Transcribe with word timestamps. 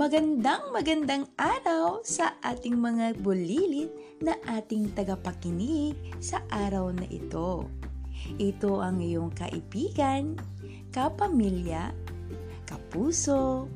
Magandang 0.00 0.72
magandang 0.72 1.28
araw 1.36 2.00
sa 2.00 2.32
ating 2.40 2.72
mga 2.72 3.20
bulilit 3.20 3.92
na 4.24 4.32
ating 4.48 4.96
tagapakinig 4.96 5.92
sa 6.24 6.40
araw 6.48 6.88
na 6.88 7.04
ito. 7.12 7.68
Ito 8.40 8.80
ang 8.80 9.04
iyong 9.04 9.28
kaibigan, 9.36 10.40
kapamilya, 10.88 11.92
kapuso, 12.64 13.68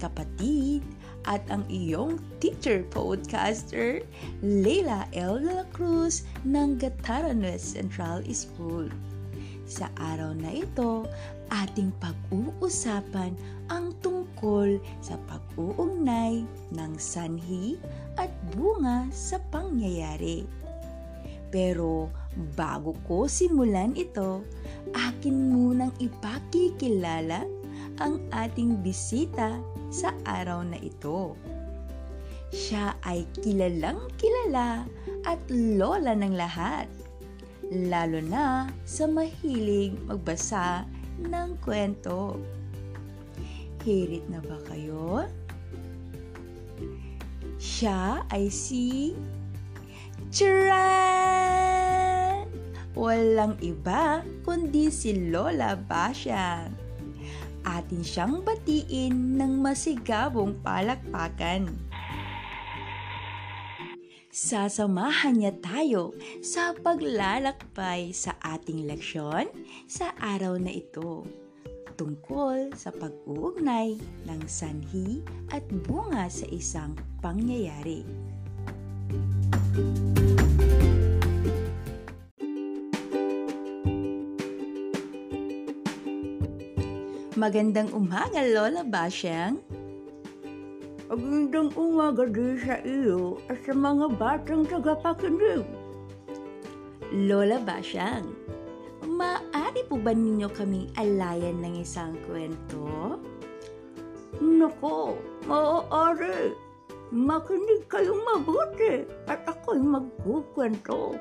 kapatid, 0.00 0.80
at 1.28 1.44
ang 1.52 1.68
iyong 1.68 2.24
teacher 2.40 2.80
podcaster, 2.88 4.00
Leila 4.40 5.04
L. 5.12 5.44
De 5.44 5.60
La 5.60 5.68
Cruz 5.76 6.24
ng 6.48 6.80
Gataran 6.80 7.44
West 7.44 7.76
Central 7.76 8.24
School. 8.32 8.88
Sa 9.68 9.92
araw 10.00 10.32
na 10.40 10.56
ito, 10.56 11.04
ating 11.52 11.92
pag-uusapan 12.00 13.36
ang 13.68 13.92
tungkol 14.00 14.15
sa 15.00 15.16
pag-uugnay 15.28 16.44
ng 16.72 16.92
sanhi 17.00 17.80
at 18.20 18.28
bunga 18.52 19.08
sa 19.12 19.40
pangyayari. 19.52 20.44
Pero 21.48 22.12
bago 22.58 22.92
ko 23.06 23.24
simulan 23.30 23.96
ito, 23.96 24.44
akin 24.92 25.52
munang 25.52 25.94
ipakikilala 26.02 27.46
ang 28.02 28.20
ating 28.34 28.84
bisita 28.84 29.56
sa 29.88 30.12
araw 30.28 30.60
na 30.66 30.76
ito. 30.76 31.32
Siya 32.52 32.94
ay 33.02 33.24
kilalang 33.40 34.12
kilala 34.20 34.84
at 35.24 35.40
lola 35.50 36.12
ng 36.14 36.34
lahat 36.36 36.86
lalo 37.70 38.22
na 38.22 38.70
sa 38.86 39.10
mahilig 39.10 39.98
magbasa 40.06 40.86
ng 41.18 41.58
kwento. 41.62 42.38
Hirit 43.86 44.26
na 44.26 44.42
ba 44.42 44.58
kayo? 44.66 45.30
Siya 47.54 48.26
ay 48.34 48.50
si 48.50 49.14
Charan! 50.34 51.30
Walang 52.98 53.54
iba 53.62 54.26
kundi 54.42 54.90
si 54.90 55.30
Lola 55.30 55.78
Basyang. 55.78 56.74
Atin 57.62 58.02
siyang 58.02 58.42
batiin 58.42 59.38
ng 59.38 59.62
masigabong 59.62 60.58
palakpakan. 60.66 61.70
Sasamahan 64.34 65.38
niya 65.38 65.54
tayo 65.62 66.10
sa 66.42 66.74
paglalakbay 66.74 68.10
sa 68.10 68.34
ating 68.42 68.82
leksyon 68.90 69.46
sa 69.86 70.10
araw 70.18 70.58
na 70.58 70.74
ito 70.74 71.45
tungkol 71.96 72.76
sa 72.76 72.92
pag-uugnay 72.92 73.96
ng 74.28 74.40
sanhi 74.44 75.24
at 75.48 75.64
bunga 75.88 76.28
sa 76.28 76.44
isang 76.52 76.92
pangyayari. 77.24 78.04
Magandang 87.36 87.92
umaga, 87.92 88.40
Lola 88.40 88.80
Basyang. 88.80 89.60
Magandang 91.12 91.68
umaga 91.76 92.24
din 92.24 92.56
sa 92.60 92.80
iyo 92.80 93.40
at 93.52 93.60
sa 93.64 93.76
mga 93.76 94.16
batang 94.16 94.64
tagapakinig. 94.64 95.68
Lola 97.12 97.60
Basyang, 97.60 98.32
maaari 99.76 99.92
po 99.92 100.00
ba 100.00 100.16
ninyo 100.16 100.48
kaming 100.56 100.88
alayan 100.96 101.60
ng 101.60 101.84
isang 101.84 102.16
kwento? 102.24 103.20
Nako, 104.40 105.20
maaari. 105.44 106.56
Makinig 107.12 107.84
kayong 107.84 108.24
mabuti 108.24 109.04
at 109.28 109.44
ako'y 109.44 109.76
magkukwento. 109.76 111.20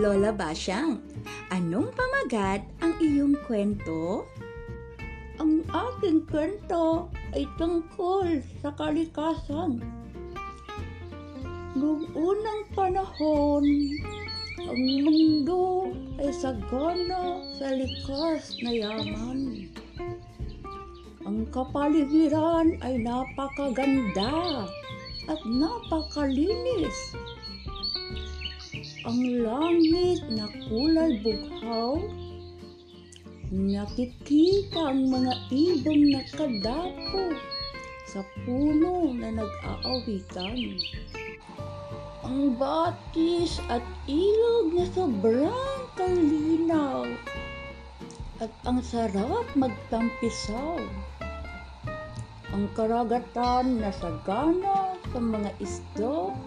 Lola 0.00 0.32
Basyang, 0.32 1.04
anong 1.52 1.92
pamagat 1.92 2.64
ang 2.80 2.96
iyong 2.96 3.36
kwento? 3.44 4.24
Ang 5.36 5.60
aking 5.68 6.24
kwento 6.24 7.12
ay 7.34 7.44
tungkol 7.58 8.42
sa 8.62 8.74
kalikasan. 8.74 9.78
Noong 11.78 12.04
unang 12.18 12.62
panahon, 12.74 13.64
ang 14.60 14.82
mundo 15.06 15.94
ay 16.18 16.30
sagana 16.34 17.38
sa 17.56 17.68
likas 17.70 18.58
na 18.66 18.70
yaman. 18.74 19.70
Ang 21.22 21.46
kapaligiran 21.54 22.74
ay 22.82 22.98
napakaganda 22.98 24.66
at 25.30 25.40
napakalinis 25.46 27.14
ang 29.06 29.20
langit 29.40 30.20
na 30.28 30.44
kulay 30.68 31.22
bughaw. 31.24 31.96
Nakikita 33.50 34.94
ang 34.94 35.10
mga 35.10 35.34
ibong 35.50 36.14
nakadapo 36.14 37.34
sa 38.06 38.22
puno 38.46 39.10
na 39.10 39.26
nag-aawitan. 39.42 40.78
Ang 42.22 42.54
batis 42.54 43.58
at 43.66 43.82
ilog 44.06 44.78
na 44.78 44.86
sobrang 44.94 45.82
kalinaw 45.98 47.10
at 48.38 48.54
ang 48.70 48.78
sarap 48.86 49.50
magtampisaw. 49.58 50.78
Ang 52.54 52.70
karagatan 52.78 53.82
na 53.82 53.90
sagana 53.90 54.94
sa 55.10 55.18
mga 55.18 55.50
isdo 55.58 56.38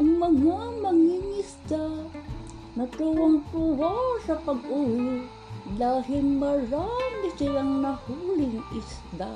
ang 0.00 0.08
mga 0.16 0.56
mangingisda 0.80 2.08
na 2.72 2.88
tuwang-tuwa 2.96 4.16
sa 4.24 4.40
pag-uwi 4.40 5.39
dahil 5.78 6.24
marami 6.24 7.28
silang 7.38 7.84
nahuling 7.84 8.58
isda. 8.74 9.34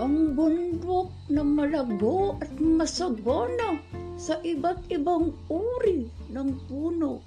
Ang 0.00 0.32
bundok 0.32 1.12
na 1.28 1.44
malago 1.44 2.40
at 2.40 2.50
masagana 2.56 3.78
sa 4.16 4.40
iba't 4.40 4.80
ibang 4.88 5.36
uri 5.52 6.08
ng 6.32 6.50
puno. 6.66 7.20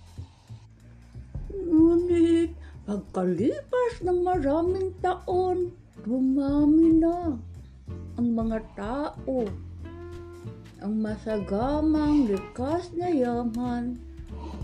Ngunit 1.54 2.52
pagkalipas 2.90 4.02
ng 4.02 4.20
maraming 4.26 4.92
taon, 5.00 5.70
dumami 6.02 6.98
na 6.98 7.38
ang 8.18 8.28
mga 8.34 8.60
tao 8.76 9.46
ang 10.84 11.00
masagamang 11.00 12.28
likas 12.28 12.92
na 12.92 13.08
yaman 13.08 13.96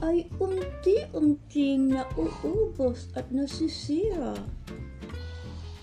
ay 0.03 0.27
unti-unting 0.39 1.91
nauubos 1.91 3.11
at 3.19 3.27
nasisira. 3.31 4.35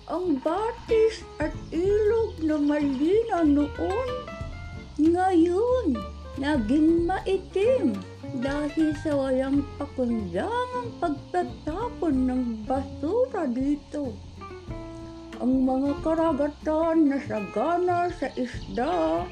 Ang 0.07 0.39
batis 0.39 1.27
at 1.43 1.53
ilog 1.75 2.39
na 2.41 2.57
malina 2.57 3.43
noon, 3.43 4.11
ngayon 4.97 5.99
naging 6.39 7.09
maitim 7.09 7.97
dahil 8.39 8.93
sa 9.01 9.13
walang 9.17 9.65
pakundangang 9.81 10.91
pagtatapon 11.01 12.15
ng 12.29 12.43
basura 12.69 13.49
dito. 13.49 14.13
Ang 15.37 15.69
mga 15.69 16.01
karagatan 16.01 17.13
na 17.13 17.19
sagana 17.21 18.09
sa 18.15 18.29
isda 18.37 19.25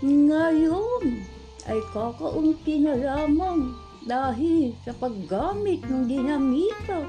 ngayon 0.00 1.26
ay 1.68 1.78
kakaunti 1.92 2.80
na 2.80 2.94
lamang 2.96 3.76
dahil 4.08 4.72
sa 4.88 4.96
paggamit 4.96 5.84
ng 5.84 6.08
dinamita 6.08 7.04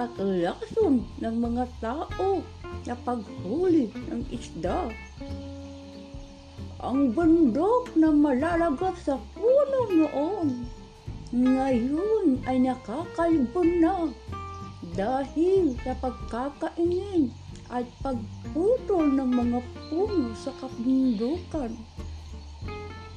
at 0.00 0.12
lason 0.16 1.04
ng 1.20 1.36
mga 1.36 1.64
tao 1.84 2.40
na 2.88 2.94
paghuli 3.04 3.92
ng 4.08 4.24
isda. 4.32 4.88
Ang 6.80 7.12
bundok 7.12 7.92
na 7.96 8.12
malalagap 8.12 8.96
sa 8.96 9.20
puno 9.36 9.80
noon, 9.92 10.64
ngayon 11.36 12.40
ay 12.48 12.64
nakakalbon 12.64 13.70
na 13.84 14.08
dahil 14.96 15.76
sa 15.84 15.92
pagkakainin 16.00 17.28
at 17.68 17.84
pagputol 18.00 19.04
ng 19.04 19.30
mga 19.36 19.58
puno 19.92 20.32
sa 20.32 20.48
kabundukan. 20.64 21.76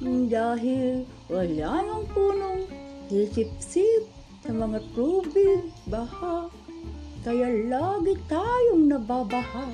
Dahil 0.00 1.04
wala 1.28 1.72
ng 1.84 2.04
punong 2.12 2.79
sisip-sip 3.10 4.06
sa 4.46 4.54
mga 4.54 4.78
tubig, 4.94 5.66
baha, 5.90 6.46
kaya 7.26 7.66
lagi 7.66 8.14
tayong 8.30 8.86
nababaha. 8.86 9.66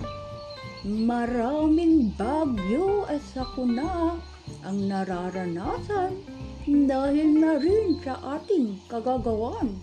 Maraming 0.88 2.17
bagyo 2.17 3.05
at 3.05 3.21
sakuna 3.37 4.17
ang 4.65 4.79
nararanasan 4.88 6.17
dahil 6.65 7.29
na 7.37 7.61
rin 7.61 8.00
sa 8.00 8.17
ating 8.41 8.81
kagagawan. 8.88 9.77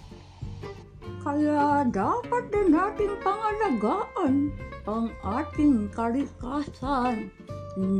Kaya 1.21 1.85
dapat 1.94 2.50
din 2.50 2.73
nating 2.73 3.15
pangalagaan 3.21 4.50
ang 4.89 5.13
ating 5.23 5.94
kalikasan 5.94 7.29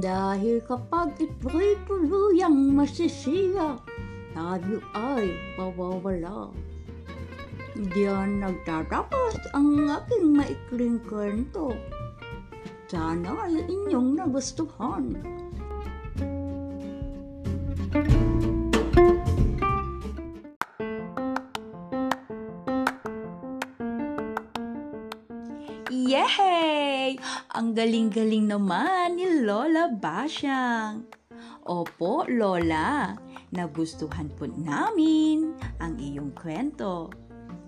dahil 0.02 0.60
kapag 0.66 1.14
ito'y 1.22 1.80
tuluyang 1.88 2.76
masisira, 2.76 3.80
tayo 4.34 4.82
ay 4.98 5.34
mawawala. 5.56 6.50
Diyan 7.74 8.42
nagtatapos 8.42 9.50
ang 9.58 9.90
aking 9.90 10.38
maikling 10.38 11.02
kwento. 11.10 11.74
Sana 12.86 13.50
ay 13.50 13.66
inyong 13.66 14.14
nagustuhan. 14.14 15.18
Yay! 25.90 27.18
Ang 27.58 27.74
galing-galing 27.74 28.46
naman 28.46 29.18
ni 29.18 29.42
Lola 29.42 29.90
Basyang. 29.90 31.10
Opo, 31.66 32.30
Lola. 32.30 33.18
Nagustuhan 33.54 34.34
po 34.34 34.50
namin 34.50 35.54
ang 35.78 35.94
iyong 36.02 36.34
kwento. 36.34 37.14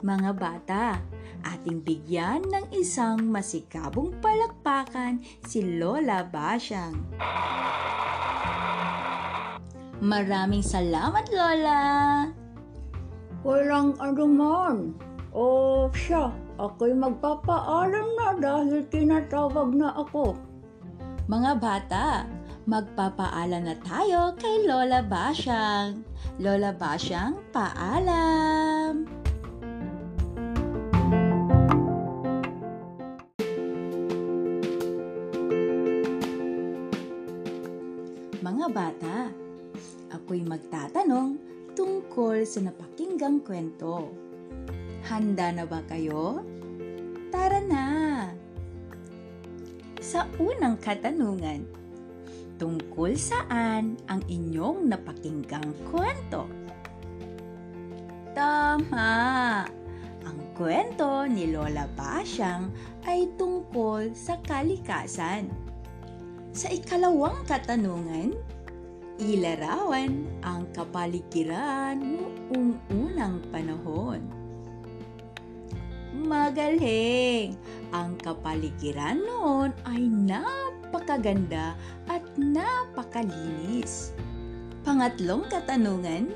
Mga 0.01 0.31
bata, 0.33 0.97
ating 1.45 1.85
bigyan 1.85 2.41
ng 2.41 2.73
isang 2.73 3.21
masikabong 3.29 4.17
palakpakan 4.17 5.21
si 5.45 5.77
Lola 5.77 6.25
Basyang. 6.25 6.97
Maraming 10.01 10.65
salamat, 10.65 11.29
Lola! 11.29 11.81
Walang 13.45 13.93
anuman. 14.01 14.89
O 15.37 15.85
siya, 15.93 16.33
ako'y 16.57 16.97
magpapaalam 16.97 18.07
na 18.17 18.29
dahil 18.41 18.81
tinatawag 18.89 19.69
na 19.77 19.93
ako. 20.01 20.33
Mga 21.29 21.51
bata, 21.61 22.25
magpapaalam 22.65 23.61
na 23.69 23.77
tayo 23.85 24.33
kay 24.41 24.65
Lola 24.65 25.05
Basyang. 25.05 26.01
Lola 26.41 26.73
Basyang, 26.73 27.37
paalam! 27.53 29.05
Mga 38.41 38.67
bata, 38.73 39.17
ako'y 40.09 40.41
magtatanong 40.41 41.37
tungkol 41.77 42.45
sa 42.49 42.65
napakinggang 42.65 43.45
kwento. 43.45 44.09
Handa 45.05 45.53
na 45.53 45.69
ba 45.69 45.85
kayo? 45.85 46.41
Tara 47.29 47.61
na! 47.61 47.85
Sa 50.01 50.25
unang 50.41 50.77
katanungan, 50.81 51.84
tungkol 52.55 53.15
saan 53.19 53.99
ang 54.07 54.21
inyong 54.27 54.87
napakinggang 54.87 55.75
kwento? 55.91 56.47
Tama! 58.35 59.63
Ang 60.25 60.39
kwento 60.57 61.23
ni 61.29 61.51
Lola 61.51 61.87
Basyang 61.95 62.71
ay 63.07 63.31
tungkol 63.39 64.11
sa 64.11 64.35
kalikasan. 64.43 65.47
Sa 66.55 66.71
ikalawang 66.71 67.43
katanungan, 67.47 68.35
ilarawan 69.19 70.27
ang 70.43 70.67
kapaligiran 70.75 71.99
noong 71.99 72.75
unang 72.91 73.39
panahon. 73.51 74.23
Magaling! 76.15 77.55
Ang 77.91 78.17
kapaligiran 78.19 79.19
noon 79.23 79.71
ay 79.87 80.07
napakaganda 80.95 81.75
at 82.07 82.23
napakalinis. 82.39 84.15
Pangatlong 84.87 85.43
katanungan, 85.51 86.31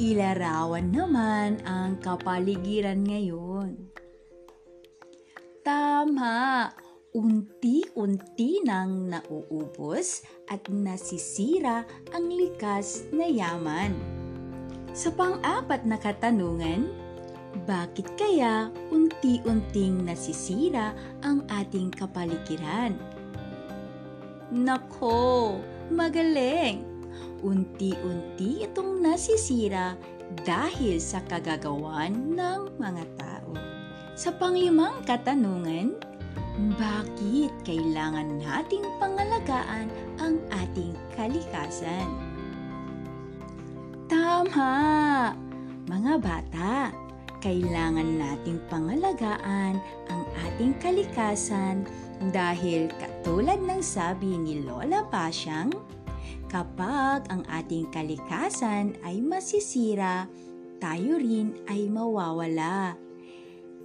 ilarawan 0.00 0.88
naman 0.88 1.60
ang 1.68 2.00
kapaligiran 2.00 3.04
ngayon. 3.04 3.76
Tama! 5.60 6.72
Unti-unti 7.12 8.64
nang 8.64 9.12
nauubos 9.12 10.24
at 10.48 10.64
nasisira 10.72 11.84
ang 12.16 12.24
likas 12.32 13.04
na 13.12 13.28
yaman. 13.28 13.92
Sa 14.96 15.12
pang-apat 15.12 15.84
na 15.84 16.00
katanungan, 16.00 16.88
bakit 17.68 18.08
kaya 18.16 18.72
unti-unting 18.88 20.08
nasisira 20.08 20.96
ang 21.20 21.44
ating 21.52 21.92
kapaligiran? 21.92 23.17
Nako, 24.48 25.60
magaling! 25.92 26.80
Unti-unti 27.44 28.64
itong 28.64 29.04
nasisira 29.04 29.92
dahil 30.48 30.96
sa 30.96 31.20
kagagawan 31.28 32.32
ng 32.32 32.80
mga 32.80 33.04
tao. 33.20 33.52
Sa 34.16 34.32
panglimang 34.32 35.04
katanungan, 35.04 36.00
bakit 36.80 37.52
kailangan 37.68 38.40
nating 38.40 38.88
pangalagaan 38.96 39.92
ang 40.16 40.40
ating 40.48 40.96
kalikasan? 41.12 42.08
Tama! 44.08 44.74
Mga 45.84 46.14
bata, 46.24 46.88
kailangan 47.44 48.16
nating 48.16 48.58
pangalagaan 48.72 49.76
ang 50.08 50.22
ating 50.48 50.72
kalikasan 50.80 51.84
dahil 52.32 52.90
katulad 53.18 53.58
ng 53.58 53.82
sabi 53.82 54.38
ni 54.38 54.62
Lola 54.62 55.02
Basyang, 55.02 55.74
kapag 56.46 57.26
ang 57.26 57.42
ating 57.50 57.90
kalikasan 57.90 58.94
ay 59.02 59.18
masisira, 59.18 60.30
tayo 60.78 61.18
rin 61.18 61.50
ay 61.66 61.90
mawawala. 61.90 62.94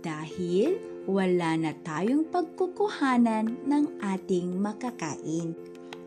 Dahil 0.05 0.77
wala 1.09 1.57
na 1.57 1.73
tayong 1.81 2.29
pagkukuhanan 2.29 3.57
ng 3.65 4.05
ating 4.05 4.53
makakain. 4.53 5.57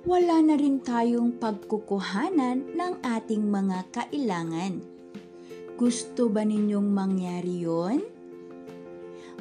Wala 0.06 0.38
na 0.46 0.54
rin 0.54 0.78
tayong 0.78 1.34
pagkukuhanan 1.42 2.78
ng 2.78 2.92
ating 3.02 3.42
mga 3.42 3.90
kailangan. 3.90 4.86
Gusto 5.74 6.30
ba 6.30 6.46
ninyong 6.46 6.94
mangyari 6.94 7.66
yon? 7.66 8.06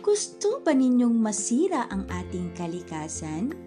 Gusto 0.01 0.65
ba 0.65 0.73
ninyong 0.73 1.13
masira 1.21 1.85
ang 1.85 2.09
ating 2.09 2.49
kalikasan? 2.57 3.64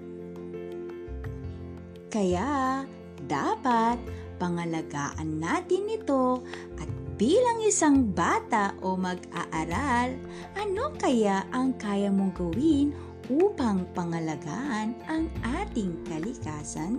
Kaya, 2.08 2.88
dapat 3.28 4.00
pangalagaan 4.40 5.36
natin 5.36 5.92
ito 5.92 6.40
at 6.80 6.88
bilang 7.20 7.60
isang 7.60 8.16
bata 8.16 8.72
o 8.80 8.96
mag-aaral, 8.96 10.16
ano 10.56 10.84
kaya 10.96 11.44
ang 11.52 11.76
kaya 11.76 12.08
mong 12.08 12.32
gawin 12.32 12.96
upang 13.28 13.84
pangalagaan 13.92 14.96
ang 15.04 15.28
ating 15.44 15.92
kalikasan? 16.08 16.96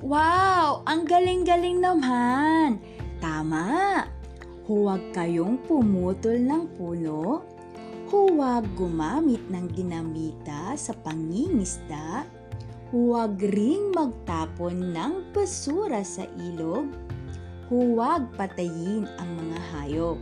Wow! 0.00 0.88
Ang 0.88 1.04
galing-galing 1.04 1.84
naman! 1.84 2.80
Tama! 3.20 4.08
Huwag 4.64 5.12
kayong 5.12 5.60
pumutol 5.68 6.40
ng 6.40 6.64
puno. 6.80 7.44
Huwag 8.08 8.64
gumamit 8.72 9.44
ng 9.52 9.68
dinamita 9.68 10.72
sa 10.80 10.96
pangingisda. 10.96 12.37
Huwag 12.88 13.36
ring 13.52 13.92
magtapon 13.92 14.96
ng 14.96 15.36
basura 15.36 16.00
sa 16.00 16.24
ilog 16.40 16.88
huwag 17.68 18.32
patayin 18.32 19.04
ang 19.20 19.30
mga 19.36 19.60
hayop. 19.76 20.18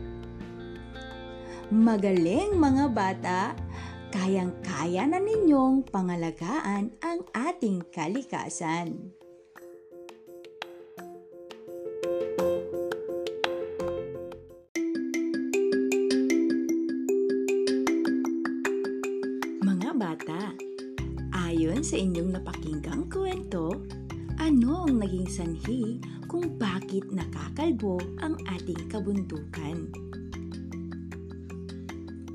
Magaling 1.70 2.58
mga 2.58 2.84
bata, 2.90 3.40
kayang-kaya 4.10 5.06
na 5.06 5.18
ninyong 5.22 5.86
pangalagaan 5.86 6.90
ang 7.02 7.22
ating 7.34 7.86
kalikasan. 7.94 9.14
Ayon 21.56 21.80
sa 21.80 21.96
inyong 21.96 22.36
napakinggang 22.36 23.08
kwento, 23.08 23.80
ano 24.36 24.84
ang 24.84 25.00
naging 25.00 25.24
sanhi 25.24 25.96
kung 26.28 26.60
bakit 26.60 27.08
nakakalbo 27.08 27.96
ang 28.20 28.36
ating 28.52 28.76
kabundukan? 28.92 29.88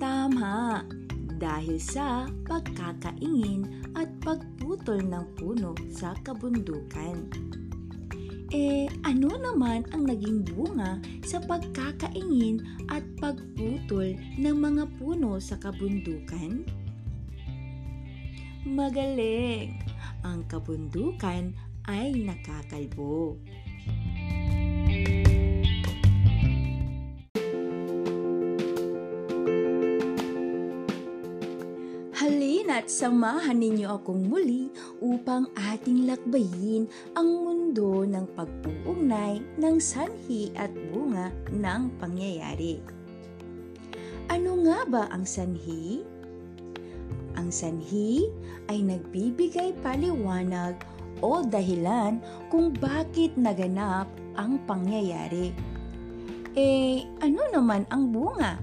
Tama, 0.01 0.82
dahil 1.38 1.78
sa 1.78 2.25
pagkakaingin 2.50 3.94
at 3.94 4.10
pagputol 4.25 5.06
ng 5.06 5.25
puno 5.38 5.78
sa 5.94 6.18
kabundukan. 6.25 7.30
Eh, 8.50 8.90
ano 9.06 9.38
naman 9.38 9.86
ang 9.94 10.10
naging 10.10 10.42
bunga 10.50 10.98
sa 11.22 11.38
pagkakaingin 11.46 12.58
at 12.90 13.06
pagputol 13.22 14.18
ng 14.42 14.58
mga 14.58 14.90
puno 14.98 15.38
sa 15.38 15.62
kabundukan? 15.62 16.80
Magaling! 18.62 19.82
Ang 20.22 20.46
kabundukan 20.46 21.50
ay 21.89 22.13
nakakalbo. 22.13 23.41
Halina't 32.13 32.86
samahan 32.86 33.58
ninyo 33.58 33.98
akong 33.98 34.30
muli 34.30 34.70
upang 35.01 35.50
ating 35.58 36.06
lakbayin 36.06 36.86
ang 37.18 37.41
mundo 37.41 38.06
ng 38.06 38.30
pag-uugnay 38.38 39.41
ng 39.58 39.82
sanhi 39.82 40.53
at 40.53 40.70
bunga 40.94 41.34
ng 41.50 41.98
pangyayari. 41.98 42.77
Ano 44.30 44.53
nga 44.62 44.86
ba 44.86 45.03
ang 45.10 45.25
sanhi? 45.25 46.06
Ang 47.39 47.50
sanhi 47.50 48.27
ay 48.68 48.84
nagbibigay 48.84 49.75
paliwanag 49.80 50.77
o 51.22 51.46
dahilan 51.46 52.20
kung 52.50 52.74
bakit 52.75 53.36
naganap 53.38 54.10
ang 54.36 54.60
pangyayari. 54.65 55.53
Eh, 56.58 57.08
ano 57.24 57.41
naman 57.53 57.88
ang 57.88 58.12
bunga? 58.12 58.60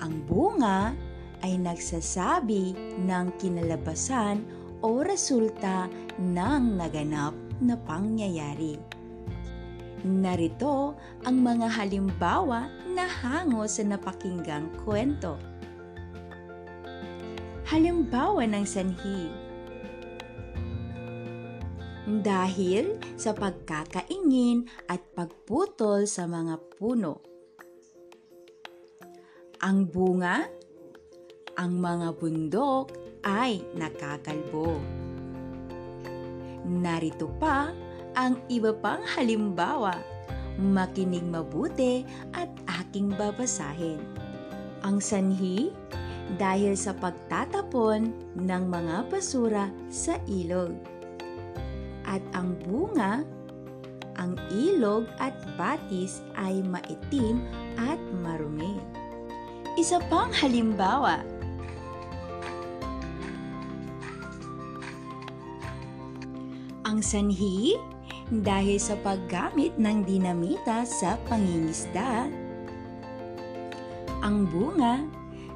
Ang 0.00 0.14
bunga 0.26 0.90
ay 1.44 1.60
nagsasabi 1.60 2.96
ng 3.04 3.26
kinalabasan 3.38 4.42
o 4.80 5.04
resulta 5.04 5.86
ng 6.18 6.80
naganap 6.80 7.36
na 7.60 7.76
pangyayari. 7.76 8.80
Narito 10.00 10.96
ang 11.28 11.44
mga 11.44 11.68
halimbawa 11.76 12.72
na 12.88 13.04
hango 13.04 13.68
sa 13.68 13.84
napakinggang 13.84 14.72
kwento. 14.80 15.36
Halimbawa 17.70 18.50
ng 18.50 18.66
sanhi. 18.66 19.30
Dahil 22.10 22.98
sa 23.14 23.30
pagkakaingin 23.30 24.66
at 24.90 24.98
pagputol 25.14 26.10
sa 26.10 26.26
mga 26.26 26.58
puno. 26.74 27.22
Ang 29.62 29.86
bunga 29.86 30.42
ang 31.54 31.78
mga 31.78 32.18
bundok 32.18 32.90
ay 33.22 33.62
nakakalbo. 33.78 34.80
Narito 36.66 37.30
pa 37.38 37.70
ang 38.18 38.34
iba 38.50 38.74
pang 38.74 39.06
halimbawa. 39.14 39.94
Makinig 40.58 41.22
mabuti 41.22 42.02
at 42.34 42.50
aking 42.82 43.14
babasahin. 43.14 44.02
Ang 44.82 44.98
sanhi 44.98 45.70
dahil 46.38 46.78
sa 46.78 46.94
pagtatapon 46.94 48.14
ng 48.38 48.62
mga 48.68 49.08
basura 49.10 49.66
sa 49.90 50.20
ilog. 50.30 50.76
At 52.06 52.22
ang 52.34 52.58
bunga, 52.66 53.26
ang 54.20 54.36
ilog 54.52 55.08
at 55.18 55.34
batis 55.56 56.20
ay 56.36 56.60
maitim 56.60 57.40
at 57.80 57.98
marumi. 58.20 58.76
Isa 59.78 60.02
pang 60.12 60.28
halimbawa, 60.34 61.24
Ang 66.90 67.06
sanhi 67.06 67.78
dahil 68.30 68.74
sa 68.82 68.98
paggamit 68.98 69.78
ng 69.78 70.02
dinamita 70.02 70.82
sa 70.82 71.14
pangingisda. 71.30 72.26
Ang 74.26 74.50
bunga, 74.50 74.98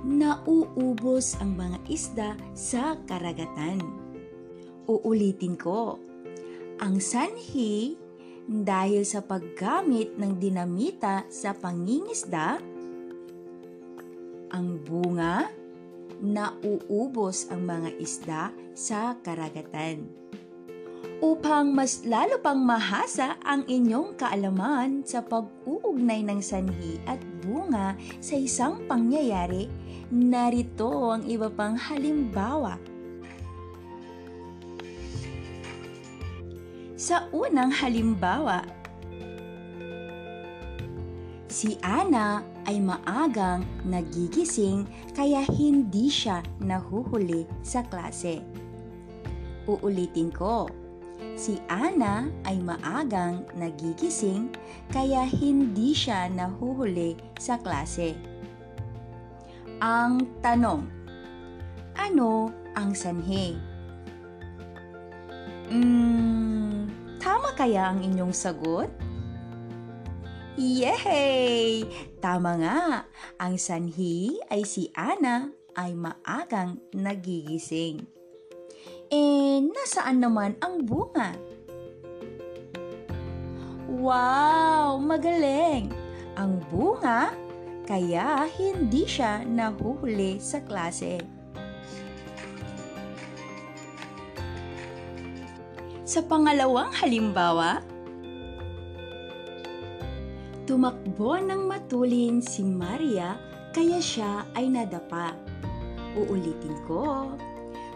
nauubos 0.04 1.40
ang 1.40 1.56
mga 1.56 1.78
isda 1.88 2.30
sa 2.52 3.00
karagatan. 3.08 3.80
Uulitin 4.84 5.56
ko, 5.56 5.96
ang 6.76 7.00
sanhi 7.00 7.96
dahil 8.44 9.08
sa 9.08 9.25
paggamit 9.25 10.20
ng 10.20 10.37
dinamita 10.37 11.25
sa 11.32 11.56
pangingisda, 11.56 12.61
ang 14.52 14.68
bunga, 14.84 15.49
nauubos 16.20 17.49
ang 17.49 17.64
mga 17.64 17.90
isda 17.96 18.52
sa 18.76 19.16
karagatan 19.25 20.25
upang 21.25 21.73
mas 21.73 22.04
lalo 22.04 22.37
pang 22.44 22.61
mahasa 22.61 23.40
ang 23.40 23.64
inyong 23.64 24.12
kaalaman 24.20 25.00
sa 25.08 25.25
pag-uugnay 25.25 26.20
ng 26.20 26.40
sanhi 26.44 27.00
at 27.08 27.16
bunga 27.40 27.96
sa 28.20 28.37
isang 28.37 28.84
pangyayari, 28.84 29.73
narito 30.12 31.14
ang 31.14 31.25
iba 31.25 31.49
pang 31.49 31.76
halimbawa. 31.78 32.76
Sa 36.96 37.28
unang 37.32 37.68
halimbawa, 37.73 38.64
si 41.52 41.76
Ana 41.84 42.40
ay 42.64 42.80
maagang 42.80 43.64
nagigising 43.84 44.88
kaya 45.12 45.44
hindi 45.44 46.08
siya 46.08 46.40
nahuhuli 46.64 47.44
sa 47.61 47.84
klase. 47.84 48.40
Uulitin 49.68 50.32
ko, 50.32 50.68
Si 51.34 51.58
Ana 51.66 52.30
ay 52.46 52.62
maagang 52.62 53.42
nagigising 53.58 54.54
kaya 54.94 55.26
hindi 55.26 55.90
siya 55.90 56.30
nahuhuli 56.30 57.18
sa 57.42 57.58
klase. 57.58 58.33
Ang 59.83 60.26
tanong, 60.38 60.87
ano 61.99 62.50
ang 62.75 62.95
sanhi? 62.95 63.59
Hmm, 65.71 66.87
tama 67.19 67.50
kaya 67.59 67.90
ang 67.90 68.02
inyong 68.02 68.35
sagot? 68.35 68.90
Yehey! 70.54 71.83
Tama 72.23 72.62
nga! 72.62 73.11
Ang 73.43 73.59
sanhi 73.59 74.38
ay 74.47 74.62
si 74.62 74.87
Ana 74.95 75.50
ay 75.75 75.99
maagang 75.99 76.78
nagigising. 76.95 78.07
Eh, 79.11 79.59
nasaan 79.59 80.23
naman 80.23 80.54
ang 80.62 80.87
bunga? 80.87 81.35
Wow! 83.90 85.02
Magaling! 85.02 85.90
Ang 86.38 86.62
bunga, 86.71 87.35
kaya 87.84 88.48
hindi 88.56 89.04
siya 89.04 89.44
nahuhuli 89.44 90.40
sa 90.40 90.64
klase. 90.64 91.20
Sa 96.04 96.20
pangalawang 96.24 96.92
halimbawa, 96.96 97.80
tumakbo 100.64 101.40
ng 101.40 101.64
matulin 101.64 102.40
si 102.44 102.64
Maria 102.64 103.36
kaya 103.72 104.00
siya 104.00 104.48
ay 104.56 104.68
nadapa. 104.68 105.32
Uulitin 106.14 106.76
ko. 106.86 107.34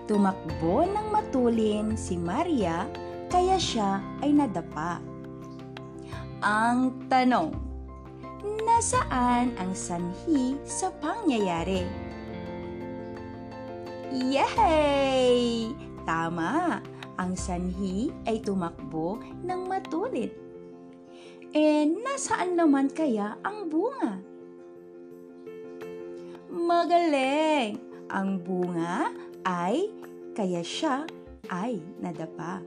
Tumakbo 0.09 0.89
ng 0.89 1.13
matulin 1.13 1.95
si 1.95 2.17
Maria 2.17 2.89
kaya 3.29 3.61
siya 3.61 4.01
ay 4.25 4.33
nadapa. 4.33 4.99
Ang 6.41 6.97
tanong, 7.13 7.68
nasaan 8.63 9.55
ang 9.59 9.73
sanhi 9.75 10.59
sa 10.67 10.91
pangyayari? 10.99 11.87
Yay! 14.15 15.71
Tama! 16.09 16.81
Ang 17.19 17.35
sanhi 17.35 18.15
ay 18.25 18.39
tumakbo 18.41 19.19
ng 19.43 19.61
matulin. 19.67 20.31
Eh, 21.51 21.85
nasaan 21.89 22.55
naman 22.55 22.93
kaya 22.95 23.37
ang 23.43 23.67
bunga? 23.67 24.23
Magaling! 26.49 27.77
Ang 28.09 28.41
bunga 28.41 29.13
ay 29.45 29.93
kaya 30.33 30.65
siya 30.65 31.05
ay 31.53 31.83
nadapa. 32.01 32.63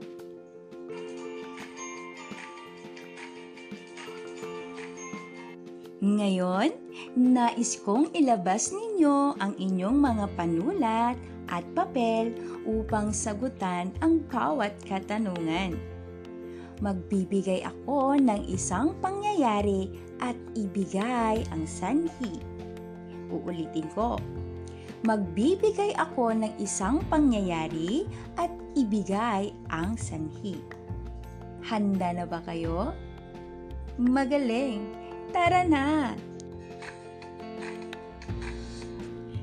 Ngayon, 6.02 6.74
nais 7.14 7.78
kong 7.78 8.10
ilabas 8.10 8.74
ninyo 8.74 9.38
ang 9.38 9.54
inyong 9.54 10.02
mga 10.02 10.26
panulat 10.34 11.14
at 11.46 11.62
papel 11.78 12.34
upang 12.66 13.14
sagutan 13.14 13.94
ang 14.02 14.18
bawat 14.26 14.74
katanungan. 14.82 15.78
Magbibigay 16.82 17.62
ako 17.62 18.18
ng 18.18 18.50
isang 18.50 18.98
pangyayari 18.98 19.94
at 20.18 20.34
ibigay 20.58 21.46
ang 21.54 21.62
sanhi. 21.62 22.42
Uulitin 23.30 23.86
ko 23.94 24.18
magbibigay 25.02 25.98
ako 25.98 26.30
ng 26.30 26.54
isang 26.62 27.02
pangyayari 27.10 28.06
at 28.38 28.50
ibigay 28.78 29.50
ang 29.74 29.98
sanhi. 29.98 30.62
Handa 31.66 32.14
na 32.14 32.24
ba 32.26 32.38
kayo? 32.46 32.94
Magaling! 33.98 35.01
Tara 35.30 35.62
na! 35.62 36.18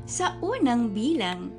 Sa 0.09 0.35
unang 0.43 0.91
bilang, 0.91 1.53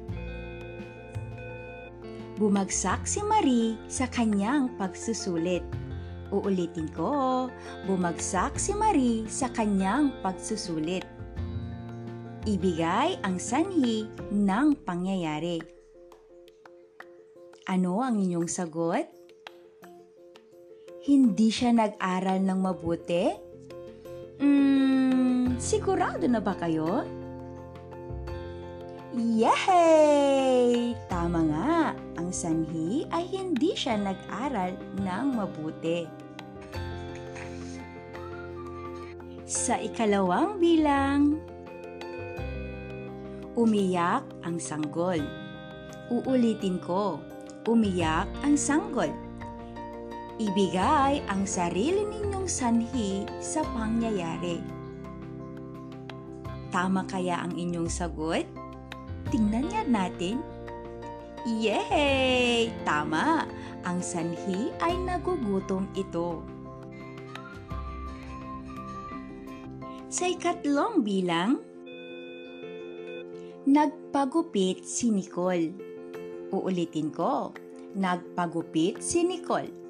bumagsak 2.36 3.08
si 3.08 3.24
Marie 3.24 3.80
sa 3.88 4.04
kanyang 4.10 4.68
pagsusulit. 4.76 5.64
Uulitin 6.34 6.90
ko, 6.92 7.46
bumagsak 7.88 8.60
si 8.60 8.76
Marie 8.76 9.24
sa 9.30 9.48
kanyang 9.48 10.12
pagsusulit. 10.20 11.06
Ibigay 12.48 13.20
ang 13.20 13.36
sanhi 13.36 14.08
ng 14.32 14.72
pangyayari. 14.82 15.60
Ano 17.68 18.00
ang 18.00 18.16
inyong 18.18 18.48
sagot? 18.48 19.04
Hindi 21.04 21.48
siya 21.52 21.76
nag-aral 21.76 22.40
ng 22.40 22.58
mabuti? 22.58 23.49
Hmm, 24.40 25.60
sigurado 25.60 26.24
na 26.24 26.40
ba 26.40 26.56
kayo? 26.56 27.04
Yay! 29.12 30.96
Tama 31.12 31.40
nga, 31.44 31.92
ang 32.16 32.32
sanhi 32.32 33.04
ay 33.12 33.28
hindi 33.28 33.76
siya 33.76 34.00
nag-aral 34.00 34.80
ng 34.96 35.26
mabuti. 35.36 36.08
Sa 39.44 39.76
ikalawang 39.76 40.56
bilang, 40.56 41.36
umiyak 43.60 44.24
ang 44.40 44.56
sanggol. 44.56 45.20
Uulitin 46.08 46.80
ko, 46.80 47.20
umiyak 47.68 48.30
ang 48.40 48.56
sanggol. 48.56 49.12
Ibigay 50.40 51.20
ang 51.28 51.44
sarili 51.44 52.00
ninyong 52.08 52.48
sanhi 52.48 53.28
sa 53.44 53.60
pangyayari. 53.60 54.56
Tama 56.72 57.04
kaya 57.04 57.44
ang 57.44 57.60
inyong 57.60 57.92
sagot? 57.92 58.48
Tingnan 59.28 59.68
nga 59.68 59.84
natin. 59.84 60.40
Yay! 61.44 62.72
Tama! 62.88 63.44
Ang 63.84 64.00
sanhi 64.00 64.72
ay 64.80 64.96
nagugutom 64.96 65.84
ito. 65.92 66.40
Sa 70.08 70.24
ikatlong 70.24 71.04
bilang, 71.04 71.60
nagpagupit 73.68 74.88
si 74.88 75.12
Nicole. 75.12 75.76
Uulitin 76.48 77.12
ko, 77.12 77.52
nagpagupit 77.92 79.04
si 79.04 79.20
Nicole. 79.20 79.89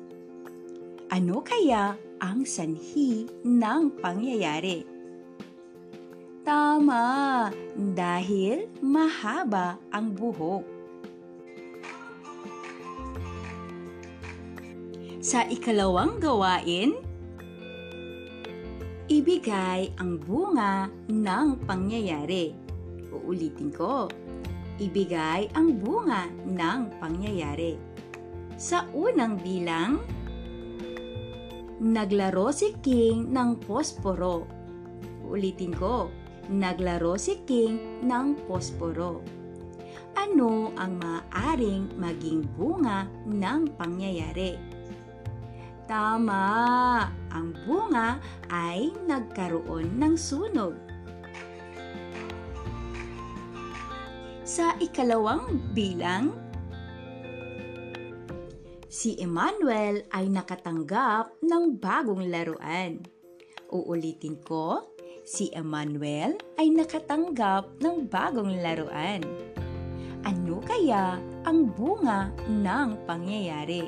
Ano 1.10 1.42
kaya 1.42 1.98
ang 2.22 2.46
sanhi 2.46 3.26
ng 3.42 3.98
pangyayari? 3.98 4.86
Tama, 6.46 7.50
dahil 7.74 8.70
mahaba 8.78 9.74
ang 9.90 10.14
buhok. 10.14 10.62
Sa 15.18 15.42
ikalawang 15.50 16.22
gawain, 16.22 16.94
ibigay 19.10 19.90
ang 19.98 20.14
bunga 20.14 20.86
ng 21.10 21.58
pangyayari. 21.66 22.54
Uulitin 23.10 23.74
ko, 23.74 24.06
ibigay 24.78 25.50
ang 25.58 25.74
bunga 25.74 26.30
ng 26.46 27.02
pangyayari. 27.02 27.74
Sa 28.54 28.86
unang 28.94 29.42
bilang, 29.42 30.19
naglaro 31.80 32.52
si 32.52 32.76
King 32.84 33.32
ng 33.32 33.64
posporo. 33.64 34.44
Uulitin 35.24 35.72
ko, 35.72 36.12
naglaro 36.52 37.16
si 37.16 37.40
King 37.48 38.04
ng 38.04 38.36
posporo. 38.44 39.24
Ano 40.12 40.76
ang 40.76 41.00
maaaring 41.00 41.96
maging 41.96 42.44
bunga 42.52 43.08
ng 43.24 43.72
pangyayari? 43.80 44.60
Tama! 45.88 46.44
Ang 47.32 47.56
bunga 47.64 48.20
ay 48.52 48.92
nagkaroon 49.08 49.96
ng 49.96 50.14
sunog. 50.20 50.76
Sa 54.44 54.76
ikalawang 54.82 55.72
bilang, 55.72 56.36
si 58.90 59.14
Emmanuel 59.22 60.02
ay 60.10 60.26
nakatanggap 60.26 61.38
ng 61.46 61.78
bagong 61.78 62.26
laruan. 62.26 62.98
Uulitin 63.70 64.42
ko, 64.42 64.90
si 65.22 65.46
Emmanuel 65.54 66.34
ay 66.58 66.74
nakatanggap 66.74 67.70
ng 67.78 68.10
bagong 68.10 68.58
laruan. 68.58 69.22
Ano 70.26 70.58
kaya 70.66 71.22
ang 71.46 71.70
bunga 71.70 72.34
ng 72.50 73.06
pangyayari? 73.06 73.86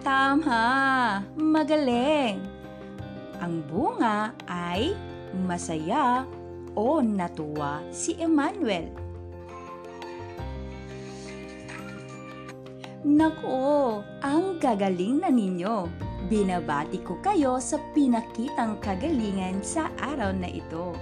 Tama! 0.00 0.64
Magaling! 1.36 2.40
Ang 3.44 3.60
bunga 3.68 4.32
ay 4.48 4.96
masaya 5.44 6.24
o 6.72 7.04
natuwa 7.04 7.84
si 7.92 8.16
Emmanuel. 8.16 9.09
Nako, 13.00 14.04
ang 14.20 14.60
gagaling 14.60 15.24
na 15.24 15.32
ninyo! 15.32 15.88
Binabati 16.28 17.00
ko 17.00 17.16
kayo 17.24 17.56
sa 17.56 17.80
pinakitang 17.96 18.76
kagalingan 18.76 19.64
sa 19.64 19.88
araw 19.96 20.36
na 20.36 20.44
ito. 20.44 20.92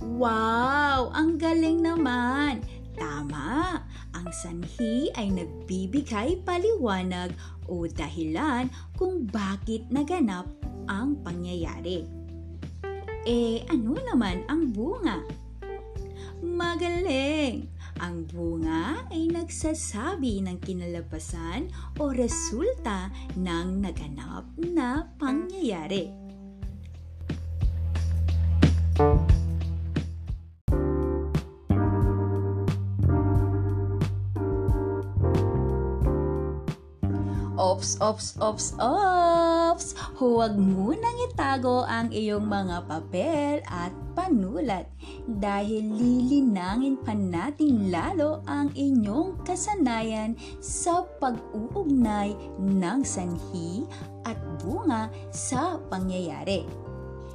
Wow! 0.00 1.12
Ang 1.12 1.36
galing 1.36 1.84
naman! 1.84 2.64
Tama! 2.96 3.84
Ang 4.16 4.28
sanhi 4.32 5.12
ay 5.12 5.28
nagbibigay 5.28 6.40
paliwanag 6.40 7.36
o 7.68 7.84
dahilan 7.84 8.72
kung 8.96 9.28
bakit 9.28 9.84
naganap 9.92 10.48
ang 10.88 11.20
pangyayari. 11.20 12.08
Eh, 13.28 13.60
ano 13.68 14.00
naman 14.00 14.40
ang 14.48 14.72
bunga? 14.72 15.20
Magaling! 16.40 17.68
Ang 18.00 18.24
bunga 18.32 19.04
ay 19.12 19.28
nagsasabi 19.28 20.40
ng 20.48 20.56
kinalabasan 20.64 21.68
o 22.00 22.08
resulta 22.08 23.12
ng 23.36 23.84
naganap 23.84 24.48
na 24.56 25.04
pangyayari. 25.20 26.19
Ops, 37.80 37.96
ops, 38.04 38.28
ops, 38.44 38.66
ops! 38.76 39.86
Huwag 40.20 40.52
munang 40.52 41.16
itago 41.32 41.88
ang 41.88 42.12
iyong 42.12 42.44
mga 42.44 42.84
papel 42.84 43.64
at 43.64 43.88
panulat 44.12 44.84
dahil 45.24 45.88
lilinangin 45.88 47.00
pa 47.00 47.16
natin 47.16 47.88
lalo 47.88 48.44
ang 48.44 48.68
inyong 48.76 49.40
kasanayan 49.48 50.36
sa 50.60 51.08
pag-uugnay 51.24 52.36
ng 52.60 53.00
sanhi 53.00 53.88
at 54.28 54.36
bunga 54.60 55.08
sa 55.32 55.80
pangyayari 55.88 56.68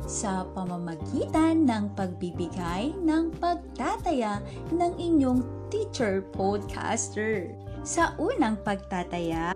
sa 0.06 0.46
pamamagitan 0.54 1.66
ng 1.66 1.90
pagbibigay 1.98 2.94
ng 3.02 3.34
pagtataya 3.42 4.46
ng 4.70 4.94
inyong 5.02 5.42
teacher 5.74 6.22
podcaster. 6.38 7.50
Sa 7.82 8.14
unang 8.22 8.62
pagtataya, 8.62 9.55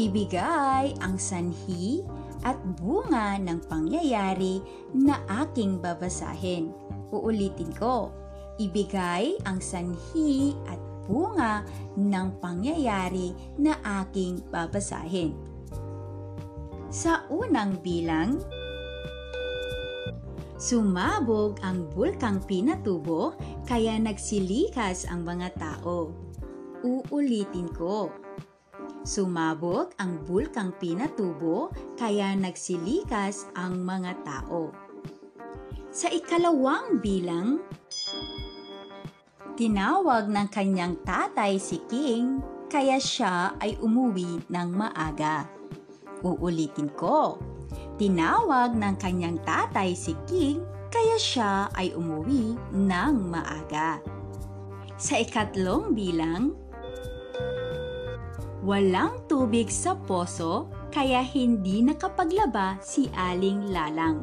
Ibigay 0.00 0.96
ang 1.04 1.20
sanhi 1.20 2.00
at 2.40 2.56
bunga 2.80 3.36
ng 3.36 3.60
pangyayari 3.68 4.64
na 4.96 5.20
aking 5.44 5.76
babasahin. 5.76 6.72
Uulitin 7.12 7.68
ko, 7.76 8.08
ibigay 8.56 9.36
ang 9.44 9.60
sanhi 9.60 10.56
at 10.72 10.80
bunga 11.04 11.68
ng 12.00 12.28
pangyayari 12.40 13.36
na 13.60 13.76
aking 14.00 14.40
babasahin. 14.48 15.36
Sa 16.88 17.28
unang 17.28 17.84
bilang, 17.84 18.40
Sumabog 20.56 21.60
ang 21.60 21.92
bulkang 21.92 22.40
Pinatubo 22.48 23.36
kaya 23.68 24.00
nagsilikas 24.00 25.04
ang 25.12 25.28
mga 25.28 25.56
tao. 25.60 26.12
Uulitin 26.88 27.68
ko. 27.76 28.19
Sumabog 29.00 29.96
ang 29.96 30.20
bulkang 30.28 30.76
Pinatubo 30.76 31.72
kaya 31.96 32.36
nagsilikas 32.36 33.48
ang 33.56 33.80
mga 33.80 34.12
tao. 34.28 34.76
Sa 35.88 36.12
ikalawang 36.12 37.00
bilang, 37.00 37.64
tinawag 39.56 40.28
ng 40.28 40.48
kanyang 40.52 41.00
tatay 41.00 41.56
si 41.56 41.80
King 41.88 42.44
kaya 42.68 43.00
siya 43.00 43.56
ay 43.58 43.80
umuwi 43.80 44.44
ng 44.52 44.68
maaga. 44.70 45.48
Uulitin 46.20 46.92
ko. 46.92 47.40
Tinawag 47.96 48.76
ng 48.76 48.94
kanyang 49.00 49.40
tatay 49.42 49.96
si 49.96 50.12
King 50.28 50.60
kaya 50.92 51.16
siya 51.16 51.72
ay 51.72 51.96
umuwi 51.96 52.52
ng 52.76 53.14
maaga. 53.32 53.98
Sa 55.00 55.16
ikatlong 55.16 55.96
bilang, 55.96 56.52
walang 58.70 59.26
tubig 59.26 59.66
sa 59.66 59.98
poso 59.98 60.70
kaya 60.94 61.26
hindi 61.26 61.82
nakapaglaba 61.82 62.78
si 62.78 63.10
Aling 63.18 63.74
Lalang. 63.74 64.22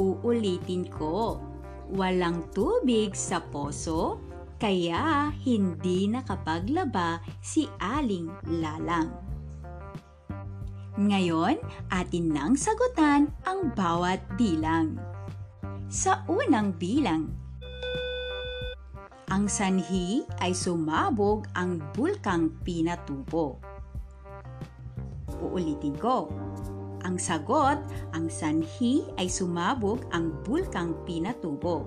Uulitin 0.00 0.88
ko, 0.88 1.36
walang 1.92 2.48
tubig 2.56 3.12
sa 3.12 3.36
poso 3.36 4.16
kaya 4.56 5.28
hindi 5.44 6.08
nakapaglaba 6.08 7.20
si 7.44 7.68
Aling 7.76 8.32
Lalang. 8.48 9.12
Ngayon, 10.96 11.60
atin 11.92 12.26
nang 12.32 12.56
sagutan 12.56 13.28
ang 13.44 13.76
bawat 13.76 14.24
bilang. 14.40 14.96
Sa 15.92 16.24
unang 16.32 16.80
bilang, 16.80 17.28
ang 19.30 19.46
sanhi 19.46 20.26
ay 20.42 20.50
sumabog 20.50 21.46
ang 21.54 21.78
bulkang 21.94 22.50
Pinatubo. 22.66 23.62
Uulitin 25.38 25.94
ko. 25.94 26.26
Ang 27.06 27.14
sagot, 27.14 27.78
ang 28.10 28.26
sanhi 28.26 29.06
ay 29.22 29.30
sumabog 29.30 30.02
ang 30.10 30.34
bulkang 30.42 30.98
Pinatubo. 31.06 31.86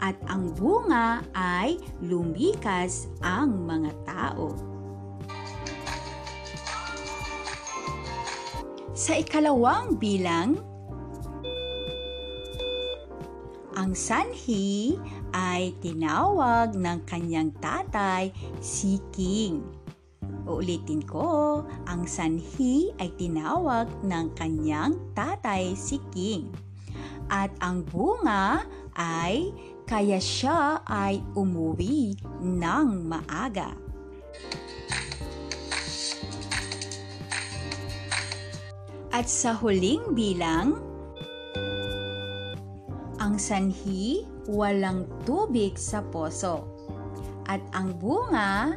At 0.00 0.16
ang 0.32 0.56
bunga 0.56 1.20
ay 1.36 1.76
lumikas 2.00 3.12
ang 3.20 3.68
mga 3.68 3.92
tao. 4.08 4.56
Sa 8.96 9.12
ikalawang 9.20 10.00
bilang, 10.00 10.56
ang 13.76 13.92
sanhi 13.92 14.96
ay 15.36 15.76
tinawag 15.84 16.72
ng 16.72 17.04
kanyang 17.04 17.52
tatay 17.60 18.32
si 18.64 18.96
King. 19.12 19.60
Uulitin 20.48 21.04
ko, 21.04 21.60
ang 21.84 22.08
sanhi 22.08 22.88
ay 22.96 23.12
tinawag 23.20 23.92
ng 24.00 24.32
kanyang 24.32 24.96
tatay 25.12 25.76
si 25.76 26.00
King. 26.08 26.48
At 27.28 27.52
ang 27.60 27.84
bunga 27.84 28.64
ay 28.96 29.52
kaya 29.84 30.16
siya 30.16 30.80
ay 30.88 31.20
umuwi 31.36 32.16
ng 32.40 33.04
maaga. 33.04 33.76
At 39.12 39.28
sa 39.28 39.52
huling 39.52 40.16
bilang, 40.16 40.80
ang 43.16 43.40
sanhi 43.40 44.35
walang 44.50 45.06
tubig 45.26 45.78
sa 45.78 46.02
poso. 46.02 46.66
At 47.46 47.62
ang 47.70 47.94
bunga, 47.98 48.74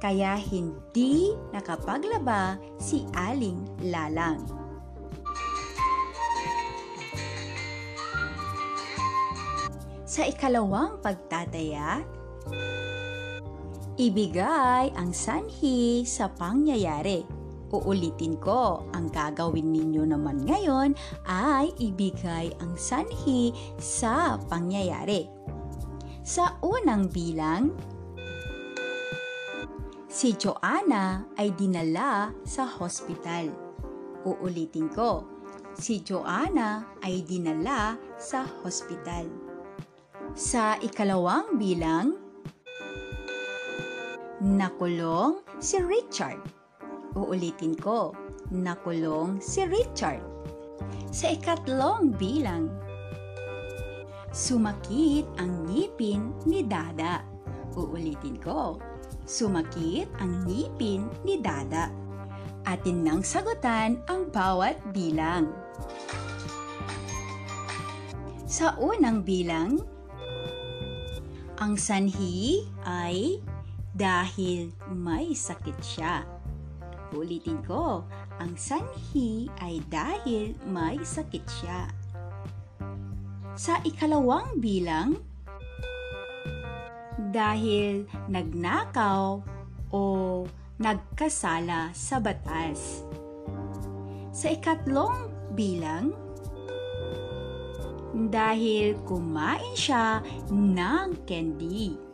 kaya 0.00 0.36
hindi 0.36 1.32
nakapaglaba 1.52 2.60
si 2.76 3.08
Aling 3.16 3.64
Lalang. 3.88 4.44
Sa 10.04 10.28
ikalawang 10.28 11.00
pagtataya, 11.00 12.04
ibigay 13.96 14.92
ang 14.94 15.10
sanhi 15.16 16.04
sa 16.04 16.28
pangyayari 16.28 17.43
Uulitin 17.74 18.38
ko, 18.38 18.86
ang 18.94 19.10
gagawin 19.10 19.74
ninyo 19.74 20.06
naman 20.06 20.46
ngayon 20.46 20.94
ay 21.26 21.74
ibigay 21.82 22.54
ang 22.62 22.78
sanhi 22.78 23.50
sa 23.82 24.38
pangyayari. 24.46 25.26
Sa 26.22 26.54
unang 26.62 27.10
bilang, 27.10 27.74
si 30.06 30.38
Joanna 30.38 31.26
ay 31.34 31.50
dinala 31.58 32.30
sa 32.46 32.62
hospital. 32.62 33.50
Uulitin 34.22 34.86
ko, 34.94 35.26
si 35.74 35.98
Joanna 36.06 36.94
ay 37.02 37.26
dinala 37.26 37.98
sa 38.14 38.46
hospital. 38.62 39.26
Sa 40.38 40.78
ikalawang 40.78 41.58
bilang, 41.58 42.14
nakulong 44.38 45.42
si 45.58 45.82
Richard 45.82 46.53
Uulitin 47.14 47.78
ko, 47.78 48.10
nakulong 48.50 49.38
si 49.38 49.62
Richard. 49.70 50.22
Sa 51.14 51.30
ikatlong 51.30 52.10
bilang, 52.18 52.66
sumakit 54.34 55.22
ang 55.38 55.62
ngipin 55.70 56.34
ni 56.42 56.66
Dada. 56.66 57.22
Uulitin 57.78 58.34
ko, 58.42 58.82
sumakit 59.22 60.10
ang 60.18 60.42
ngipin 60.42 61.06
ni 61.22 61.38
Dada. 61.38 61.86
Atin 62.66 63.06
nang 63.06 63.22
sagutan 63.22 64.02
ang 64.10 64.34
bawat 64.34 64.74
bilang. 64.90 65.54
Sa 68.50 68.74
unang 68.82 69.22
bilang, 69.22 69.78
ang 71.62 71.78
sanhi 71.78 72.66
ay 72.82 73.38
dahil 73.94 74.74
may 74.90 75.30
sakit 75.30 75.78
siya. 75.78 76.33
Ulitin 77.14 77.62
ko, 77.62 78.02
ang 78.42 78.58
sanhi 78.58 79.46
ay 79.62 79.78
dahil 79.86 80.58
may 80.66 80.98
sakit 80.98 81.44
siya. 81.46 81.86
Sa 83.54 83.78
ikalawang 83.86 84.58
bilang, 84.58 85.14
dahil 87.30 88.10
nagnakaw 88.26 89.38
o 89.94 90.02
nagkasala 90.82 91.94
sa 91.94 92.18
batas. 92.18 93.06
Sa 94.34 94.50
ikatlong 94.50 95.30
bilang, 95.54 96.10
dahil 98.14 98.98
kumain 99.06 99.74
siya 99.78 100.18
ng 100.50 101.26
candy. 101.26 102.13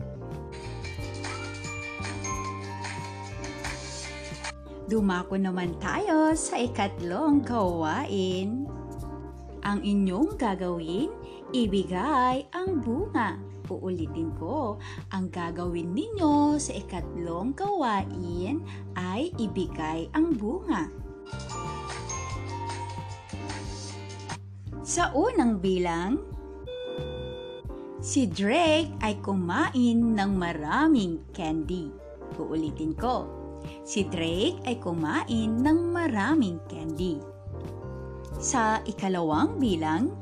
Dumako 4.90 5.38
naman 5.38 5.78
tayo 5.78 6.34
sa 6.34 6.58
ikatlong 6.58 7.46
gawain. 7.46 8.66
Ang 9.62 9.86
inyong 9.86 10.34
gagawin, 10.34 11.14
ibigay 11.54 12.42
ang 12.50 12.82
bunga. 12.82 13.38
Uulitin 13.70 14.34
ko, 14.34 14.82
ang 15.14 15.30
gagawin 15.30 15.94
ninyo 15.94 16.58
sa 16.58 16.74
ikatlong 16.74 17.54
gawain 17.54 18.66
ay 18.98 19.30
ibigay 19.38 20.10
ang 20.10 20.34
bunga. 20.34 20.90
Sa 24.82 25.14
unang 25.14 25.62
bilang, 25.62 26.18
si 28.02 28.26
Drake 28.26 28.90
ay 29.06 29.22
kumain 29.22 30.18
ng 30.18 30.32
maraming 30.34 31.30
candy. 31.30 31.94
Uulitin 32.34 32.98
ko, 32.98 33.39
Si 33.82 34.06
Drake 34.06 34.62
ay 34.66 34.76
kumain 34.78 35.60
ng 35.60 35.78
maraming 35.90 36.62
candy. 36.70 37.18
Sa 38.40 38.80
ikalawang 38.86 39.60
bilang, 39.60 40.14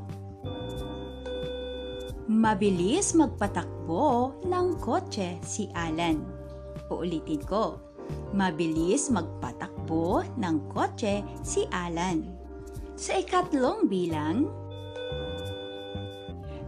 mabilis 2.28 3.14
magpatakbo 3.14 4.36
ng 4.44 4.66
kotse 4.82 5.38
si 5.44 5.70
Alan. 5.72 6.20
Uulitin 6.88 7.44
ko, 7.44 7.78
mabilis 8.32 9.12
magpatakbo 9.12 10.24
ng 10.36 10.56
kotse 10.72 11.22
si 11.44 11.64
Alan. 11.72 12.24
Sa 12.98 13.16
ikatlong 13.16 13.86
bilang, 13.86 14.50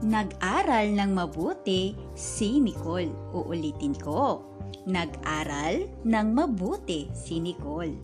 nag-aral 0.00 0.96
ng 0.96 1.11
mabuti 1.12 1.92
si 2.16 2.56
Nicole. 2.56 3.12
Uulitin 3.37 3.92
ko, 3.96 4.49
Nag-aral 4.88 5.88
ng 6.06 6.28
mabuti 6.33 7.11
si 7.12 7.38
Nicole. 7.38 7.94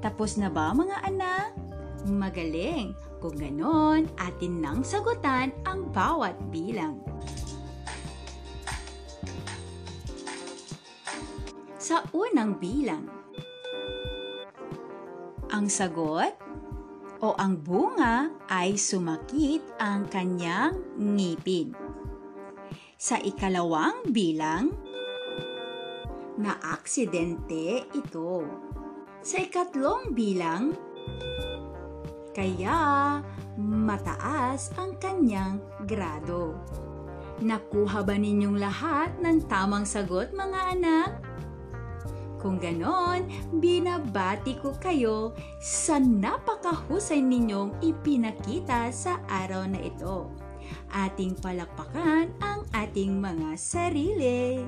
Tapos 0.00 0.40
na 0.40 0.48
ba 0.48 0.72
mga 0.72 1.06
anak? 1.06 1.52
Magaling! 2.08 2.96
Kung 3.20 3.36
ganon, 3.36 4.08
atin 4.16 4.64
nang 4.64 4.80
sagutan 4.80 5.52
ang 5.68 5.92
bawat 5.92 6.32
bilang. 6.48 6.96
Sa 11.76 12.00
unang 12.16 12.56
bilang, 12.56 13.04
ang 15.52 15.68
sagot 15.68 16.32
o 17.20 17.36
ang 17.36 17.60
bunga 17.60 18.32
ay 18.48 18.80
sumakit 18.80 19.60
ang 19.76 20.08
kanyang 20.08 20.80
ngipin. 20.96 21.76
Sa 22.96 23.20
ikalawang 23.20 24.08
bilang, 24.08 24.72
na 26.40 26.56
aksidente 26.72 27.84
ito. 27.92 28.48
Sa 29.20 29.36
ikatlong 29.44 30.16
bilang, 30.16 30.72
kaya 32.32 33.20
mataas 33.60 34.72
ang 34.80 34.96
kanyang 34.96 35.60
grado. 35.84 36.56
Nakuha 37.44 38.00
ba 38.00 38.16
ninyong 38.16 38.56
lahat 38.56 39.12
ng 39.20 39.44
tamang 39.44 39.84
sagot 39.84 40.32
mga 40.32 40.60
anak? 40.76 41.10
Kung 42.40 42.56
ganon, 42.56 43.28
binabati 43.60 44.56
ko 44.56 44.72
kayo 44.80 45.36
sa 45.60 46.00
napakahusay 46.00 47.20
ninyong 47.20 47.76
ipinakita 47.84 48.88
sa 48.88 49.20
araw 49.28 49.68
na 49.68 49.76
ito. 49.76 50.32
Ating 50.88 51.36
palakpakan 51.36 52.32
ang 52.40 52.64
ating 52.72 53.20
mga 53.20 53.60
sarili. 53.60 54.64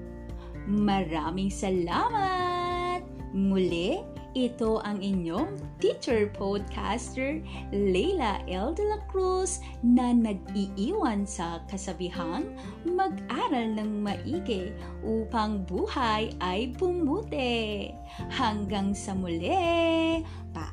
Maraming 0.64 1.50
salamat! 1.50 3.02
Muli, 3.32 4.04
ito 4.36 4.80
ang 4.84 5.00
inyong 5.00 5.56
teacher 5.80 6.28
podcaster 6.36 7.40
Leila 7.72 8.44
L. 8.48 8.76
De 8.76 8.84
La 8.84 9.00
Cruz 9.08 9.60
na 9.80 10.12
nag-iiwan 10.12 11.24
sa 11.24 11.60
kasabihang 11.68 12.52
mag-aral 12.84 13.72
ng 13.76 14.04
maigi 14.04 14.72
upang 15.00 15.64
buhay 15.64 16.32
ay 16.44 16.72
bumuti. 16.76 17.92
Hanggang 18.32 18.92
sa 18.92 19.16
muli, 19.16 20.20
pa 20.52 20.72